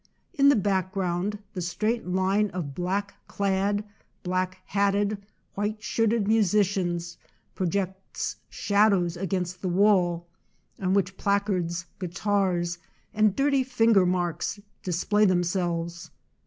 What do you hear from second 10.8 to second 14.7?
which placards, guitars, and dirty finger marks